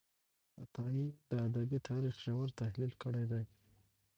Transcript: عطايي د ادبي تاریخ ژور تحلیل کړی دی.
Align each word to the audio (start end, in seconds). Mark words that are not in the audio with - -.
عطايي 0.61 1.05
د 1.29 1.31
ادبي 1.47 1.79
تاریخ 1.89 2.15
ژور 2.23 2.47
تحلیل 2.61 2.91
کړی 3.03 3.25
دی. 3.31 3.43